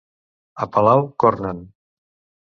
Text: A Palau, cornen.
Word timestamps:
A 0.65 0.67
Palau, 0.77 1.03
cornen. 1.23 1.59